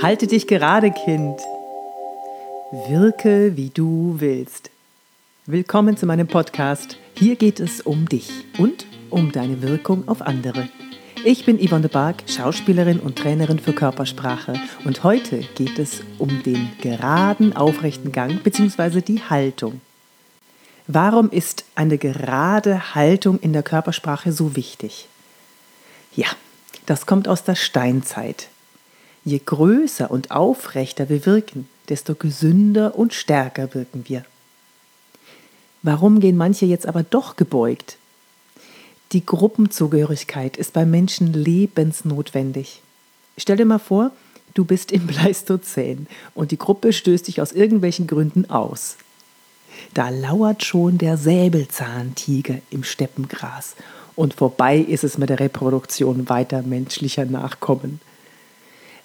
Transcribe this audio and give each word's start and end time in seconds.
Halte 0.00 0.28
dich 0.28 0.46
gerade, 0.46 0.92
Kind. 0.92 1.40
Wirke, 2.86 3.56
wie 3.56 3.70
du 3.70 4.14
willst. 4.18 4.70
Willkommen 5.46 5.96
zu 5.96 6.06
meinem 6.06 6.28
Podcast. 6.28 6.96
Hier 7.16 7.34
geht 7.34 7.58
es 7.58 7.80
um 7.80 8.08
dich 8.08 8.30
und 8.58 8.86
um 9.10 9.32
deine 9.32 9.60
Wirkung 9.60 10.06
auf 10.06 10.22
andere. 10.22 10.68
Ich 11.24 11.44
bin 11.46 11.58
Yvonne 11.58 11.82
de 11.82 11.90
Barg, 11.90 12.22
Schauspielerin 12.28 13.00
und 13.00 13.18
Trainerin 13.18 13.58
für 13.58 13.72
Körpersprache 13.72 14.54
und 14.84 15.02
heute 15.02 15.38
geht 15.56 15.80
es 15.80 16.02
um 16.18 16.44
den 16.44 16.70
geraden, 16.80 17.56
aufrechten 17.56 18.12
Gang 18.12 18.40
bzw. 18.44 19.00
die 19.00 19.20
Haltung. 19.20 19.80
Warum 20.86 21.28
ist 21.28 21.64
eine 21.74 21.98
gerade 21.98 22.94
Haltung 22.94 23.40
in 23.40 23.52
der 23.52 23.64
Körpersprache 23.64 24.30
so 24.30 24.54
wichtig? 24.54 25.08
Ja, 26.14 26.28
das 26.86 27.04
kommt 27.04 27.26
aus 27.26 27.42
der 27.42 27.56
Steinzeit. 27.56 28.48
Je 29.28 29.42
größer 29.44 30.10
und 30.10 30.30
aufrechter 30.30 31.10
wir 31.10 31.26
wirken, 31.26 31.68
desto 31.90 32.14
gesünder 32.14 32.98
und 32.98 33.12
stärker 33.12 33.74
wirken 33.74 34.04
wir. 34.06 34.24
Warum 35.82 36.20
gehen 36.20 36.38
manche 36.38 36.64
jetzt 36.64 36.86
aber 36.86 37.02
doch 37.02 37.36
gebeugt? 37.36 37.98
Die 39.12 39.26
Gruppenzugehörigkeit 39.26 40.56
ist 40.56 40.72
bei 40.72 40.86
Menschen 40.86 41.34
lebensnotwendig. 41.34 42.80
Stell 43.36 43.58
dir 43.58 43.66
mal 43.66 43.78
vor, 43.78 44.12
du 44.54 44.64
bist 44.64 44.92
im 44.92 45.06
Pleistozän 45.06 46.06
und 46.34 46.50
die 46.50 46.58
Gruppe 46.58 46.94
stößt 46.94 47.28
dich 47.28 47.42
aus 47.42 47.52
irgendwelchen 47.52 48.06
Gründen 48.06 48.48
aus. 48.48 48.96
Da 49.92 50.08
lauert 50.08 50.64
schon 50.64 50.96
der 50.96 51.18
Säbelzahntiger 51.18 52.60
im 52.70 52.82
Steppengras 52.82 53.76
und 54.16 54.32
vorbei 54.32 54.78
ist 54.78 55.04
es 55.04 55.18
mit 55.18 55.28
der 55.28 55.38
Reproduktion 55.38 56.30
weiter 56.30 56.62
menschlicher 56.62 57.26
Nachkommen. 57.26 58.00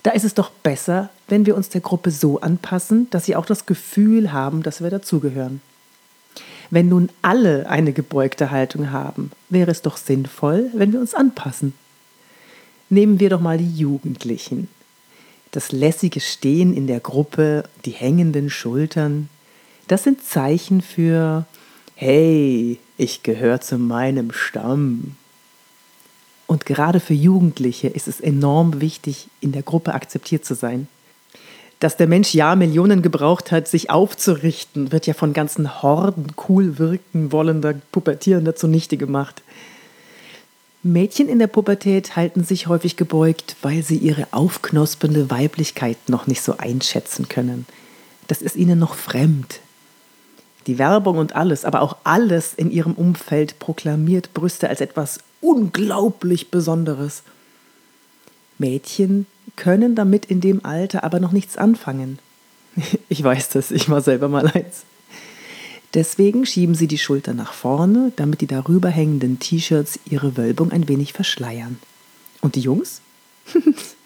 Da 0.04 0.12
ist 0.12 0.26
es 0.26 0.34
doch 0.34 0.50
besser, 0.50 1.10
wenn 1.28 1.46
wir 1.46 1.56
uns 1.56 1.70
der 1.70 1.82
Gruppe 1.82 2.12
so 2.12 2.42
anpassen, 2.42 3.10
dass 3.10 3.26
sie 3.26 3.36
auch 3.36 3.46
das 3.46 3.66
Gefühl 3.66 4.34
haben, 4.34 4.62
dass 4.62 4.84
wir 4.84 4.90
dazugehören. 4.90 5.62
Wenn 6.70 6.90
nun 6.90 7.10
alle 7.22 7.70
eine 7.70 7.94
gebeugte 7.94 8.52
Haltung 8.52 8.92
haben, 8.92 9.32
wäre 9.50 9.72
es 9.72 9.82
doch 9.82 9.96
sinnvoll, 9.96 10.70
wenn 10.74 10.92
wir 10.92 11.00
uns 11.00 11.14
anpassen. 11.14 11.74
Nehmen 12.90 13.20
wir 13.20 13.30
doch 13.30 13.40
mal 13.40 13.58
die 13.58 13.76
Jugendlichen. 13.76 14.68
Das 15.52 15.72
lässige 15.72 16.20
Stehen 16.20 16.76
in 16.76 16.88
der 16.88 17.00
Gruppe, 17.00 17.64
die 17.86 17.92
hängenden 17.92 18.50
Schultern, 18.50 19.30
das 19.88 20.04
sind 20.04 20.24
Zeichen 20.24 20.82
für, 20.82 21.46
hey, 21.96 22.80
ich 22.98 23.24
gehöre 23.24 23.62
zu 23.62 23.78
meinem 23.78 24.32
Stamm. 24.32 25.16
Und 26.48 26.66
gerade 26.66 27.00
für 27.00 27.14
Jugendliche 27.14 27.88
ist 27.88 28.08
es 28.08 28.20
enorm 28.20 28.82
wichtig, 28.82 29.28
in 29.42 29.52
der 29.52 29.64
Gruppe 29.64 29.94
akzeptiert 29.94 30.46
zu 30.46 30.56
sein. 30.56 30.88
Dass 31.80 31.98
der 31.98 32.08
Mensch 32.08 32.34
ja 32.34 32.56
Millionen 32.56 33.02
gebraucht 33.02 33.52
hat, 33.52 33.68
sich 33.68 33.90
aufzurichten, 33.90 34.92
wird 34.92 35.06
ja 35.06 35.14
von 35.14 35.34
ganzen 35.34 35.82
Horden 35.82 36.28
cool 36.48 36.78
wirken 36.78 37.32
wollender 37.32 37.74
Pubertierender 37.92 38.56
zunichte 38.56 38.98
gemacht. 38.98 39.42
Mädchen 40.82 41.30
in 41.30 41.40
der 41.40 41.48
Pubertät 41.48 42.16
halten 42.18 42.44
sich 42.44 42.68
häufig 42.68 42.98
gebeugt, 42.98 43.56
weil 43.62 43.84
sie 43.84 43.98
ihre 43.98 44.28
aufknospende 44.32 45.30
Weiblichkeit 45.30 45.98
noch 46.08 46.28
nicht 46.28 46.42
so 46.42 46.58
einschätzen 46.58 47.30
können. 47.30 47.66
Das 48.28 48.42
ist 48.42 48.58
ihnen 48.58 48.80
noch 48.80 48.96
fremd. 48.96 49.60
Die 50.68 50.78
Werbung 50.78 51.18
und 51.18 51.36
alles, 51.36 51.66
aber 51.66 51.82
auch 51.82 51.98
alles 52.04 52.54
in 52.54 52.72
ihrem 52.72 52.94
Umfeld 52.94 53.60
proklamiert 53.60 54.34
Brüste 54.34 54.70
als 54.70 54.82
etwas 54.82 55.20
unglaublich 55.42 56.52
Besonderes. 56.52 57.24
Mädchen 58.58 59.26
können 59.56 59.96
damit 59.96 60.26
in 60.26 60.42
dem 60.42 60.64
Alter 60.64 61.04
aber 61.04 61.20
noch 61.20 61.32
nichts 61.32 61.58
anfangen. 61.58 62.20
Ich 63.10 63.24
weiß 63.24 63.50
das, 63.50 63.70
ich 63.70 63.90
war 63.90 64.02
selber 64.02 64.28
mal 64.28 64.48
eins. 64.48 64.86
Deswegen 65.94 66.46
schieben 66.48 66.74
sie 66.74 66.88
die 66.88 66.98
Schulter 66.98 67.36
nach 67.36 67.54
vorne, 67.54 68.12
damit 68.16 68.42
die 68.42 68.48
darüber 68.48 68.90
hängenden 68.90 69.38
T-Shirts 69.38 70.00
ihre 70.10 70.38
Wölbung 70.38 70.72
ein 70.72 70.88
wenig 70.88 71.14
verschleiern. 71.14 71.78
Und 72.42 72.56
die 72.56 72.62
Jungs? 72.62 73.02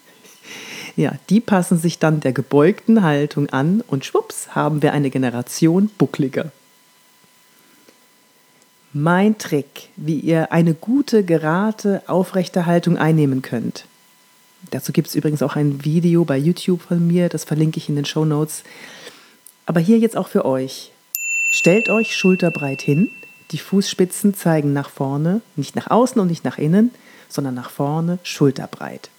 ja, 0.98 1.12
die 1.30 1.40
passen 1.40 1.78
sich 1.78 2.00
dann 2.00 2.18
der 2.18 2.32
gebeugten 2.32 3.04
Haltung 3.04 3.48
an 3.50 3.82
und 3.86 4.04
schwupps 4.04 4.56
haben 4.56 4.82
wir 4.82 4.92
eine 4.92 5.10
Generation 5.10 5.90
buckliger. 5.96 6.50
Mein 8.92 9.38
Trick, 9.38 9.90
wie 9.94 10.18
ihr 10.18 10.50
eine 10.50 10.74
gute, 10.74 11.22
gerade, 11.22 12.02
aufrechte 12.08 12.66
Haltung 12.66 12.98
einnehmen 12.98 13.42
könnt. 13.42 13.84
Dazu 14.72 14.92
gibt 14.92 15.06
es 15.06 15.14
übrigens 15.14 15.40
auch 15.40 15.54
ein 15.54 15.84
Video 15.84 16.24
bei 16.24 16.36
YouTube 16.36 16.82
von 16.82 17.06
mir, 17.06 17.28
das 17.28 17.44
verlinke 17.44 17.78
ich 17.78 17.88
in 17.88 17.94
den 17.94 18.04
Show 18.04 18.24
Notes. 18.24 18.64
Aber 19.66 19.78
hier 19.78 19.98
jetzt 19.98 20.16
auch 20.16 20.26
für 20.26 20.44
euch. 20.44 20.90
Stellt 21.52 21.90
euch 21.90 22.16
schulterbreit 22.16 22.82
hin, 22.82 23.08
die 23.52 23.58
Fußspitzen 23.58 24.34
zeigen 24.34 24.72
nach 24.72 24.90
vorne, 24.90 25.42
nicht 25.54 25.76
nach 25.76 25.92
außen 25.92 26.20
und 26.20 26.26
nicht 26.26 26.44
nach 26.44 26.58
innen, 26.58 26.90
sondern 27.28 27.54
nach 27.54 27.70
vorne, 27.70 28.18
schulterbreit. 28.24 29.10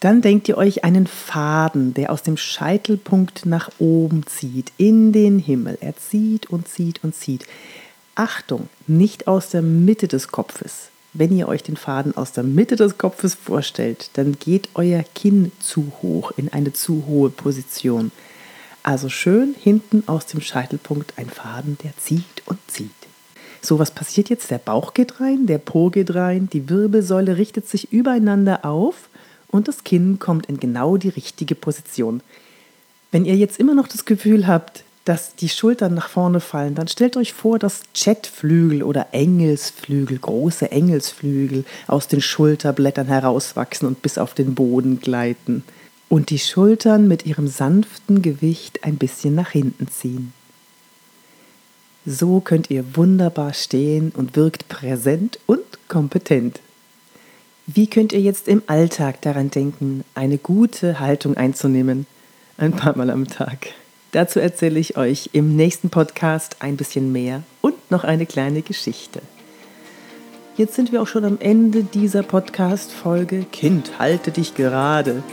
Dann 0.00 0.20
denkt 0.20 0.48
ihr 0.48 0.58
euch 0.58 0.84
einen 0.84 1.06
Faden, 1.06 1.94
der 1.94 2.10
aus 2.12 2.22
dem 2.22 2.36
Scheitelpunkt 2.36 3.46
nach 3.46 3.70
oben 3.78 4.26
zieht, 4.26 4.72
in 4.76 5.12
den 5.12 5.38
Himmel. 5.38 5.78
Er 5.80 5.96
zieht 5.96 6.50
und 6.50 6.68
zieht 6.68 7.02
und 7.02 7.14
zieht. 7.14 7.46
Achtung, 8.14 8.68
nicht 8.86 9.26
aus 9.26 9.50
der 9.50 9.62
Mitte 9.62 10.06
des 10.08 10.28
Kopfes. 10.28 10.90
Wenn 11.12 11.34
ihr 11.34 11.48
euch 11.48 11.62
den 11.62 11.78
Faden 11.78 12.14
aus 12.14 12.32
der 12.32 12.44
Mitte 12.44 12.76
des 12.76 12.98
Kopfes 12.98 13.34
vorstellt, 13.34 14.10
dann 14.14 14.36
geht 14.38 14.68
euer 14.74 15.02
Kinn 15.14 15.50
zu 15.60 15.92
hoch 16.02 16.32
in 16.36 16.52
eine 16.52 16.74
zu 16.74 17.04
hohe 17.06 17.30
Position. 17.30 18.12
Also 18.82 19.08
schön 19.08 19.54
hinten 19.58 20.04
aus 20.06 20.26
dem 20.26 20.42
Scheitelpunkt 20.42 21.14
ein 21.16 21.30
Faden, 21.30 21.78
der 21.82 21.96
zieht 21.96 22.42
und 22.44 22.58
zieht. 22.66 22.90
So, 23.62 23.78
was 23.78 23.90
passiert 23.90 24.28
jetzt? 24.28 24.50
Der 24.50 24.58
Bauch 24.58 24.92
geht 24.92 25.20
rein, 25.20 25.46
der 25.46 25.58
Po 25.58 25.88
geht 25.88 26.14
rein, 26.14 26.48
die 26.52 26.68
Wirbelsäule 26.68 27.38
richtet 27.38 27.66
sich 27.66 27.92
übereinander 27.92 28.64
auf 28.64 29.08
und 29.48 29.68
das 29.68 29.84
Kinn 29.84 30.18
kommt 30.18 30.46
in 30.46 30.58
genau 30.58 30.96
die 30.96 31.08
richtige 31.08 31.54
Position. 31.54 32.20
Wenn 33.10 33.24
ihr 33.24 33.36
jetzt 33.36 33.58
immer 33.58 33.74
noch 33.74 33.88
das 33.88 34.04
Gefühl 34.04 34.46
habt, 34.46 34.84
dass 35.06 35.36
die 35.36 35.48
Schultern 35.48 35.94
nach 35.94 36.08
vorne 36.08 36.40
fallen, 36.40 36.74
dann 36.74 36.88
stellt 36.88 37.16
euch 37.16 37.32
vor, 37.32 37.60
dass 37.60 37.82
Jetflügel 37.94 38.82
oder 38.82 39.08
Engelsflügel, 39.12 40.18
große 40.18 40.70
Engelsflügel 40.72 41.64
aus 41.86 42.08
den 42.08 42.20
Schulterblättern 42.20 43.06
herauswachsen 43.06 43.86
und 43.86 44.02
bis 44.02 44.18
auf 44.18 44.34
den 44.34 44.56
Boden 44.56 44.98
gleiten 45.00 45.62
und 46.08 46.30
die 46.30 46.40
Schultern 46.40 47.06
mit 47.06 47.24
ihrem 47.24 47.46
sanften 47.46 48.20
Gewicht 48.20 48.84
ein 48.84 48.96
bisschen 48.96 49.36
nach 49.36 49.50
hinten 49.50 49.88
ziehen. 49.88 50.32
So 52.04 52.40
könnt 52.40 52.70
ihr 52.70 52.96
wunderbar 52.96 53.54
stehen 53.54 54.12
und 54.16 54.36
wirkt 54.36 54.68
präsent 54.68 55.38
und 55.46 55.62
kompetent. 55.88 56.60
Wie 57.68 57.88
könnt 57.88 58.12
ihr 58.12 58.20
jetzt 58.20 58.46
im 58.46 58.62
Alltag 58.68 59.20
daran 59.22 59.50
denken, 59.50 60.04
eine 60.14 60.38
gute 60.38 61.00
Haltung 61.00 61.36
einzunehmen? 61.36 62.06
Ein 62.58 62.70
paar 62.70 62.96
Mal 62.96 63.10
am 63.10 63.26
Tag. 63.26 63.70
Dazu 64.12 64.38
erzähle 64.38 64.78
ich 64.78 64.96
euch 64.96 65.30
im 65.32 65.56
nächsten 65.56 65.90
Podcast 65.90 66.58
ein 66.60 66.76
bisschen 66.76 67.10
mehr 67.10 67.42
und 67.62 67.74
noch 67.90 68.04
eine 68.04 68.24
kleine 68.24 68.62
Geschichte. 68.62 69.20
Jetzt 70.56 70.74
sind 70.74 70.92
wir 70.92 71.02
auch 71.02 71.08
schon 71.08 71.24
am 71.24 71.38
Ende 71.40 71.82
dieser 71.82 72.22
Podcast-Folge. 72.22 73.46
Kind, 73.50 73.98
halte 73.98 74.30
dich 74.30 74.54
gerade. 74.54 75.24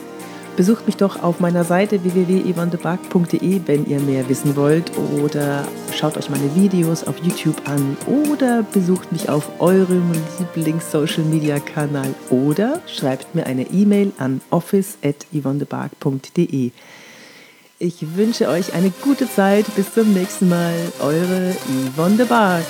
Besucht 0.55 0.85
mich 0.85 0.97
doch 0.97 1.23
auf 1.23 1.39
meiner 1.39 1.63
Seite 1.63 2.03
www.evandebark.de, 2.03 3.61
wenn 3.65 3.87
ihr 3.87 3.99
mehr 3.99 4.29
wissen 4.29 4.55
wollt 4.55 4.91
oder 5.23 5.67
schaut 5.95 6.15
euch 6.15 6.29
meine 6.29 6.55
Videos 6.55 7.07
auf 7.07 7.15
YouTube 7.23 7.67
an 7.67 7.97
oder 8.05 8.61
besucht 8.61 9.11
mich 9.11 9.29
auf 9.29 9.49
eurem 9.59 10.11
Lieblings-Social-Media-Kanal 10.37 12.13
oder 12.29 12.83
schreibt 12.85 13.33
mir 13.33 13.47
eine 13.47 13.63
E-Mail 13.63 14.11
an 14.19 14.41
office.yvonnebark.de. 14.51 16.69
Ich 17.79 18.15
wünsche 18.15 18.47
euch 18.47 18.73
eine 18.73 18.91
gute 19.01 19.27
Zeit. 19.29 19.65
Bis 19.75 19.91
zum 19.93 20.13
nächsten 20.13 20.49
Mal. 20.49 20.75
Eure 21.01 21.55
Yvonne 21.95 22.17
de 22.17 22.27
Barg. 22.27 22.63